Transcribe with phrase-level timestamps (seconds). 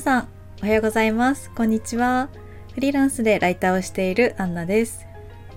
[0.00, 0.28] 皆さん
[0.62, 1.50] おはようございます。
[1.50, 2.30] こんにちは。
[2.72, 5.06] フリーランスでライターをしているアンナです。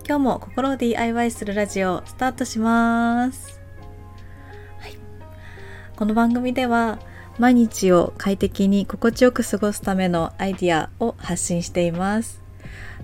[0.06, 3.62] 今日も心を DIY するラジオスタートします、
[4.80, 4.98] はい、
[5.96, 7.00] この番組では
[7.40, 12.42] 毎日を快適に心地よく過ごすためのアイディアを発信しています。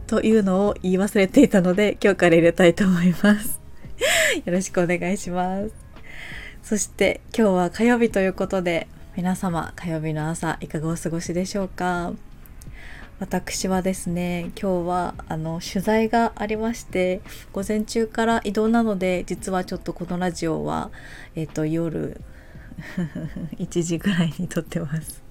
[0.08, 3.62] というのを言い忘れていたので今日から入れたいと思います。
[4.44, 5.72] よろしくお願いします。
[6.64, 12.14] そして今日は火曜日ということで皆様火曜日の朝いかがお過ごしでしょうか？
[13.20, 17.20] 私はですね今日はあの取材がありまして
[17.52, 20.90] 午前中から移動なので実はちょっとこのラジオは、
[21.36, 22.22] えっと、夜
[23.60, 25.22] 1時ぐらいに撮ってます。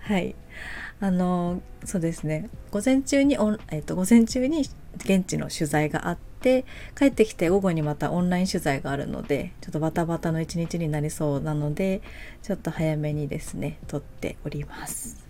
[0.00, 0.34] はい。
[0.98, 2.50] あのそうですね。
[2.72, 4.62] 午前中にオン、えっと、午前中に
[4.96, 6.31] 現地の取材があって
[6.98, 12.02] 帰ってきて午後にまたオンライン取材があるのでちょっとバタバタの一日になりそうなので
[12.42, 15.24] ちょっと早めにですね撮っております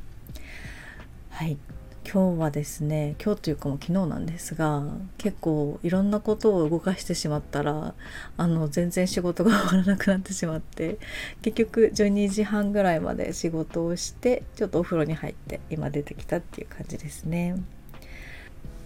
[1.30, 1.56] はい
[2.04, 4.82] 今日はですね今日というかもう昨日なんですが
[5.18, 7.94] 結構いろんなことを動かしてしまったら
[8.36, 10.98] あの全然仕事が終わらなくなってしまって
[11.42, 17.56] 結局12時半ぐらいまで仕事をしてちょっとお風呂に入って今出てきたっていう感じですね。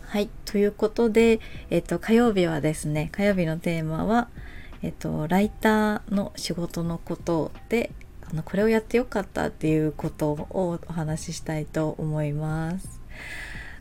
[0.09, 0.31] はい。
[0.45, 4.29] ということで、えっと、火曜日はですね、火曜日のテーマは、
[4.83, 7.91] えっと、ライターの仕事のことで、
[8.31, 13.01] あの、これをやってよかったっていうことをお話ししたいと思います。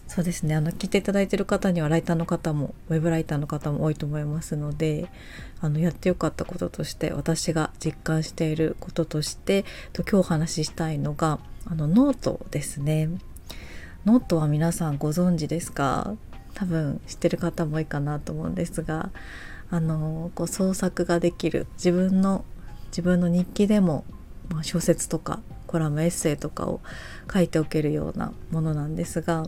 [0.08, 0.56] そうですね。
[0.56, 5.12] あの、聞いていただいてる方には、ライターの方も、ウェブライターの方も多いと思いますので、
[5.62, 13.10] あの、やってよかったこととして、私が実感していることとして、と今日お話ししたいのが、あの、ノートですね。
[14.06, 16.16] ノートは皆さんご存知ですか？
[16.54, 19.10] 多分知ってる方も多いかなと思うんですが
[19.72, 22.46] あのこう創作ができる自分の
[22.90, 24.06] 自分の日記でも、
[24.50, 26.82] まあ、小説とかコラムエッセイとかを
[27.34, 29.48] 書いておけるようなものなんですが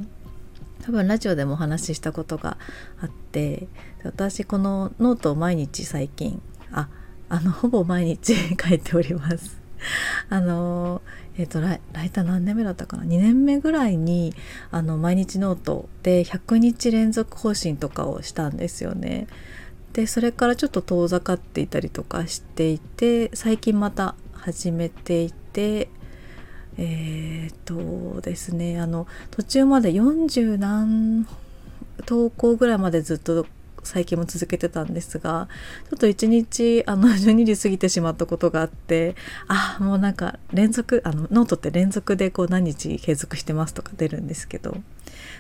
[0.83, 2.57] 多分ラジオでもお話ししたことが
[2.99, 3.67] あって
[4.03, 6.89] 私このノートを毎日最近あ
[7.29, 9.61] あのほぼ毎日 書いております。
[10.29, 11.01] あの
[11.37, 14.33] えっ、ー、とライライター何年目だったかな？2年目ぐらいに
[14.71, 19.27] あの毎日ノートで100日連続更新とかをしたんですよね。
[19.93, 25.89] でそれからちょっと遠ざかっていたりとかしていて最近また始めていて
[26.77, 31.27] えっ、とですねあの途中まで40何
[32.05, 33.47] 投稿ぐらいまでずっと
[33.87, 35.47] 最近も続けてたんですが
[35.89, 39.15] ちょっと一日あの 12時過ぎてしまったことがあって
[39.47, 44.77] あもうなんか連続あのノートって連続でこう何日継続してますとか出るんですけど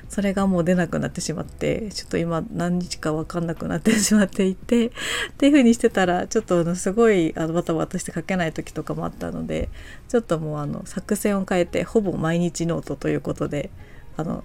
[0.09, 4.91] それがもう出なくなってしまってちょっと今何日か分かんなくなってしまっていてっ
[5.37, 9.69] ていう風にしてたらちょっとあのすごいあのバタバタして書けない時とかもあったので
[10.07, 13.69] ちょっともうあの作戦を変えてほぼ毎日ノートということで
[14.15, 14.43] あの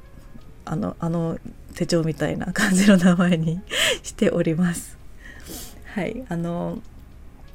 [0.64, 1.38] あのあの
[1.74, 3.60] 手帳みたいな感じの名前に
[4.02, 4.98] しております。
[5.94, 6.80] はいあの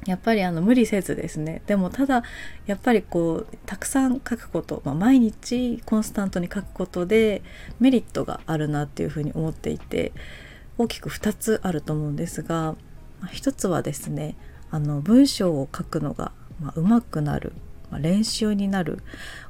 [0.06, 2.24] やっぱりあの無理せずですねでもただ
[2.66, 7.42] やっぱりこうたくさん書くこと、まあ、毎日コンスタントに書くことで
[7.82, 10.14] メリットがあるなっていうふうに思っていて
[10.78, 12.76] 大きく2つあると思うんですが、
[13.20, 14.36] まあ、1つはですね
[14.72, 16.32] あの文章を書くのが、
[16.62, 17.52] まあ、上手くなる
[17.92, 19.02] まあ、練習になる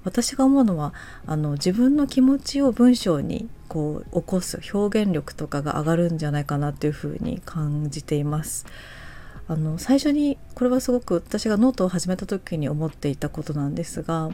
[0.03, 0.93] 私が思うのは
[1.25, 8.65] あの自分の気持ちを文章にこう起こす表現力とかが上がるんじゃないかなっていうふうに感じています。
[9.49, 14.31] あの最初にこれはすごく私がノートを始めた時に思っていたことなんですが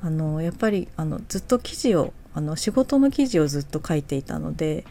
[0.00, 4.84] あのやっぱりあのずっと記事をあの仕事の記事をずっと書いていたので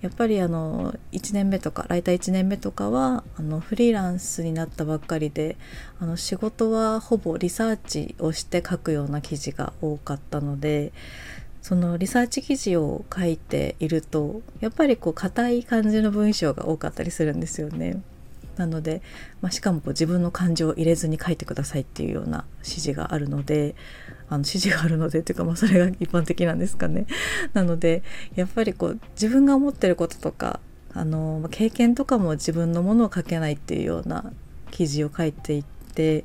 [0.00, 5.56] やっぱりあの1年目とかライター1年目とかはあのフリーランスになったばっかりで
[5.98, 10.92] あの仕事はほぼリサーチをして書くような記事が多かったので
[11.60, 18.00] そのリサーチ記事を書いているとやっぱりこう硬い感じの文章が多かったりするんですよね。
[18.56, 19.02] なので、
[19.40, 23.74] まあ、しかもこう自分の感情を入れずに書いてくださいっていうような指示があるので
[24.28, 27.06] あの指示があるのでっていうか、まあ、それが一般的なんですかね。
[27.52, 28.02] なので
[28.34, 30.60] やっぱりこう自分が思ってることとか
[30.92, 34.32] あの経験とかも自分のものを書けないっていうような
[34.70, 35.64] 記事を書いていっ
[35.94, 36.24] て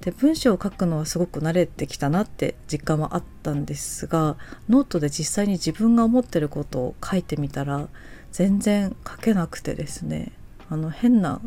[0.00, 4.36] で文章を書くのはすごく慣れてきたなって実感はあったんですが
[4.68, 7.88] ノートで実際に自分が思ってることを書いてみたら
[8.32, 10.32] 全然書けなくてですね
[10.70, 11.40] あの変な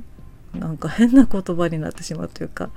[0.60, 2.69] なんか変な言葉になってしまうというか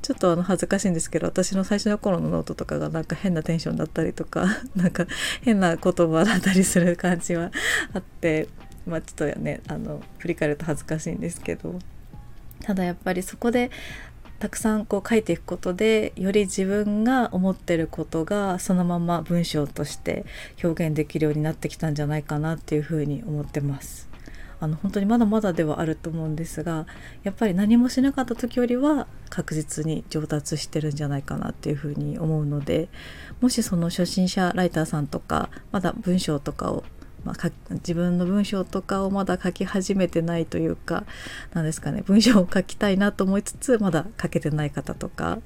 [0.00, 4.46] ちょっとあの恥ずかしいんですけど私の最初の頃のノートとかがなんか変なテンションだったりとか
[4.76, 5.06] なんか
[5.42, 7.50] 変な言葉だったりする感じは
[7.92, 8.48] あって
[8.86, 11.78] まあちょっとねあの振り返ると恥ずかしいんですけど
[12.60, 13.70] ただやっぱりそこで
[14.42, 20.24] たくさんこう書いていくことでより自分が思ってることがそのまま文章として
[20.64, 24.11] 表現できるようになってきたんじゃないかなっていうふうに思ってます。
[24.62, 26.86] あの本当にまだまだではあると思うんですが
[27.24, 32.88] やっぱり何もしなかった時よりは確実に上達してるんじゃないかなっていうふうに思うので
[33.40, 36.84] もしその初心者ライターさんとかまだ文章とかを
[37.24, 41.04] まあ、自分の文章とかをまだ書き始めてないというか
[41.52, 45.38] 何ですかね文章を書きたいなと思いつつまだ書けてない方とか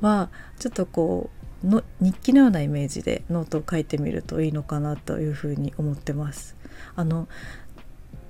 [0.00, 1.30] はちょっとこ
[1.62, 6.56] うの日記のようなイメージでノートを書いてみるといいのかなというふうに思ってます。
[6.96, 7.28] あの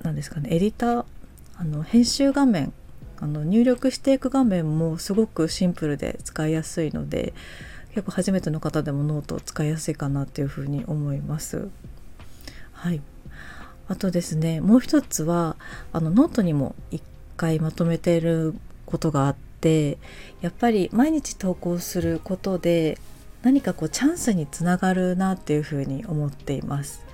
[0.03, 1.05] 何ですかねエディター
[1.55, 2.73] あの編集画面
[3.19, 7.33] あの入力していく画面もすごくシンプルで使いやすいので
[7.93, 11.69] 結構初めての方でもノート使いやすいかなというふうに思います。
[12.71, 13.01] はい、
[13.87, 15.55] あとですねもう一つは
[15.93, 17.01] あのノートにも一
[17.37, 18.55] 回まとめている
[18.85, 19.97] ことがあって
[20.41, 22.97] やっぱり毎日投稿することで
[23.43, 27.05] 何かこうチャンスにつながるなっていうふうに思っています。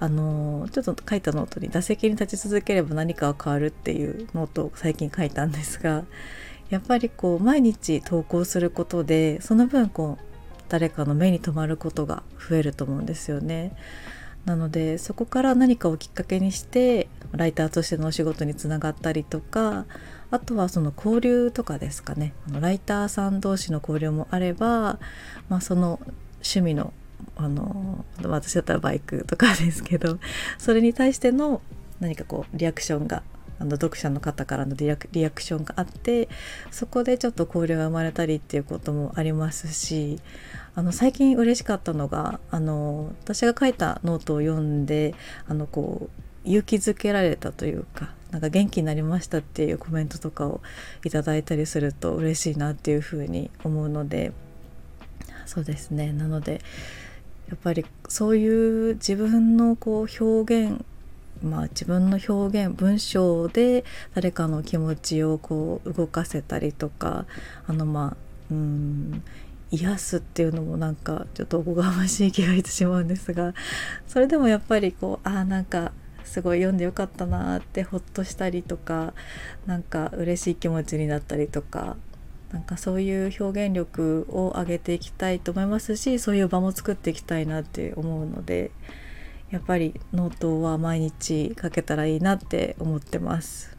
[0.00, 6.04] あのちょっと書いたノートに「打席に立ち続ければ何かは変わる」っていうノートを最近書いたんですが
[6.70, 10.24] やっぱりこう毎日投稿することでその分こう
[10.68, 13.72] 誰かの目に留まることが増えると思うんですよね。
[14.44, 19.84] なのでそこから何かをきっかけにしてライターとしてのお仕事につながったりとか
[20.30, 24.98] あとはその交流とかですかねライターさん同士の交流もあれば、
[25.50, 26.00] まあ、その
[26.36, 26.94] 趣味の
[27.36, 30.18] あの私だったらバイクとかですけど
[30.58, 31.60] それに対しての
[32.00, 33.22] 何かこうリアクションが
[33.60, 35.08] あの読者の方からのリアク
[35.42, 36.28] ションがあって
[36.70, 40.20] そこでちょっと交流が生まれたりっていうこともありますし
[40.74, 45.14] あの最近嬉しかったのがあの私が書いたノートを読んで
[45.48, 50.60] あのこう勇気づけられたというかなんか元気になりましたっていうコメントとかを
[51.04, 54.32] いただいたりすると嬉しいなっていうふうに思うので
[55.48, 56.12] そうですね。
[56.12, 56.60] なので
[57.48, 60.84] やっぱりそういう自分のこう表現
[61.42, 63.84] まあ自分の表現文章で
[64.14, 67.24] 誰かの気持ちをこう動かせたりとか
[67.66, 68.16] あのまあ
[68.50, 69.22] うん
[69.70, 73.54] 癒すっていうのもなんかちょっとおこがましい気がしてしまうんですが
[74.06, 75.92] それでもやっぱりこうああなんか
[76.24, 79.14] すごい読んでよかったなってほっとしたりとか
[79.64, 81.96] なんか嬉しい気持ちになったりとか
[82.52, 88.70] なんかそういう表現力を上げていきたいと思いますしそういう場も作っていきたいなって思うので
[89.50, 93.76] やっぱりノートは毎日書けたらいいなって思ってます。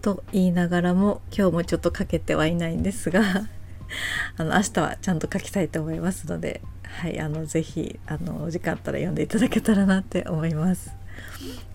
[0.00, 3.22] と言いながらも今日もちょっと書けてはいないんですが
[4.36, 10.92] あの明日はちゃんと書きたいと思いますので、はい、あのぜひあのお時間あったら読んでいただけたらなって思います。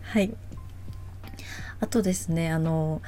[0.02, 0.36] はい。
[1.80, 3.02] あとですねあの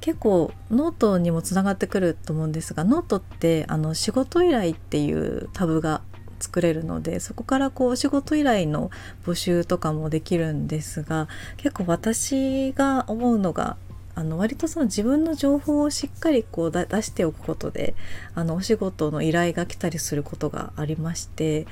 [0.00, 6.02] 結構ノートにもつながってくると思うんですがノートってあの仕事依頼っていうタブが
[6.40, 8.90] 作れるのでそこからこう仕事依頼の
[9.24, 13.76] 募集とかもできるんですが結構私が思うのが
[14.14, 17.94] あの割とその自分の情報をしっかりこう出しておくことで
[18.34, 21.66] あのお仕事の依頼が来たりすることがありまして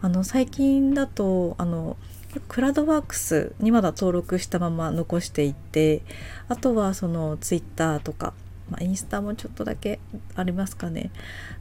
[0.00, 1.96] あの最近だとあの
[2.40, 6.02] クラウドワークスにまだ登録したまま残していて
[6.48, 8.34] あとはそのツイッターとか、
[8.70, 10.00] まあ、インスタもちょっとだけ
[10.34, 11.10] ありますかね。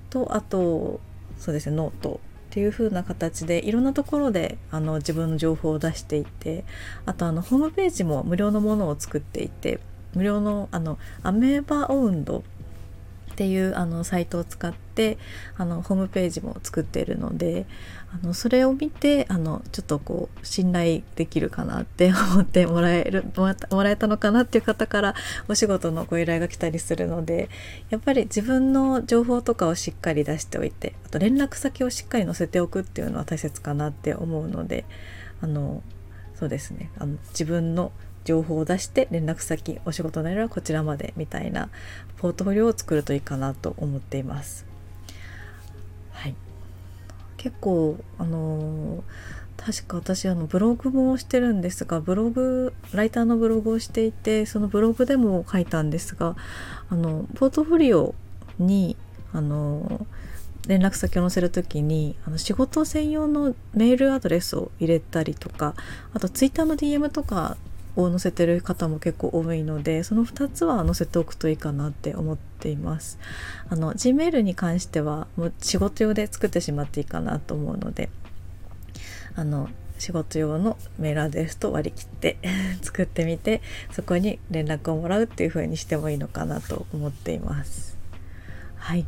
[0.09, 0.99] とあと
[1.37, 2.19] そうですねノート
[2.51, 6.65] っていう風な形でいろんなところであの自分の情報を出していて
[7.05, 9.79] あとあのホームページも無料のものを作っていて
[10.13, 12.43] 無料のあの Ameba Ownd
[13.33, 15.17] っていうあのサイトを使って
[15.57, 17.65] あのホームページも作っているので
[18.11, 25.15] あのそれを見てあのちょっとこう信頼できるかなって思ってもらえるもらえたのかなっていう方から
[25.47, 27.49] お仕事のご依頼が来たりするので
[27.89, 34.85] やっぱり自分の情報とかをしっかり出しておいてあと連絡先をしっかり載せておくっていうのは大切かなって思うので
[35.41, 35.81] あの
[36.35, 36.91] そうですね。
[36.97, 37.91] あの自分の
[38.25, 41.69] 情報を出して連絡先お仕事のらこちらまでみたいな
[42.17, 44.65] ポートフォリオを作るといいかなと思っています。
[46.11, 46.35] はい、
[47.37, 49.03] 結構あのー、
[49.57, 56.35] 確か私あのブログもしてるんですがブログライターのブログをしていてそのブログでも書いたんですが
[56.89, 58.15] あのポートフォリオ
[58.59, 58.95] に
[59.33, 60.05] あの
[60.67, 65.75] 連絡先を載せる時にあの仕事専用のメールアドレスを入れたりとか
[66.13, 67.57] あとツイッターの DM とか
[67.95, 73.19] を載せてる方も結構多いのでその2つは載せておくといいかなって思っています。
[73.69, 78.09] あの Gmail に関してはもう仕事用で作ってしまっていいかなと思うので
[79.35, 79.69] あの
[79.99, 82.37] 仕事用のメールアドレスと割り切って
[82.81, 87.97] 作ってみてそこに連絡をもらうっていう風にしてもいいのかなと思っています。
[88.75, 89.05] はい。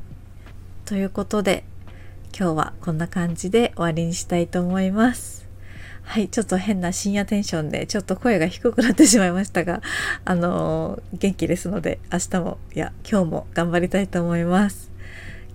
[0.86, 1.66] ということで
[2.38, 5.45] 今日はこんな感じで終わりにしたいと思います。
[6.06, 9.82] はいちょっと変な深夜テンションでちょっと声が低くなってしまいましたが
[10.24, 14.92] あのー、元気ですので明日もいや今日も頑張りたいと思います。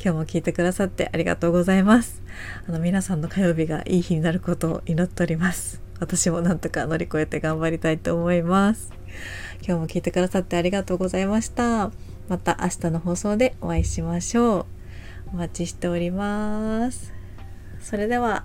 [0.02, 2.22] 今日も聞いてくださってありがとうございます。
[2.66, 5.82] あの皆さんの火曜日がいい日になることを祈っております。
[5.98, 8.90] 私もなんとか乗り越えて頑張りたいと思います。
[9.62, 11.90] 今日も聞いてくださってありがとうございました。
[12.28, 14.66] また明日の放送でお会いしましょう。
[15.34, 17.12] お待ちしております。
[17.82, 18.44] それでは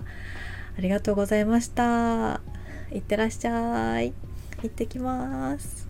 [0.76, 2.40] ありがとうございました。
[2.92, 4.12] いってらっしゃい。
[4.62, 5.85] 行ってきます。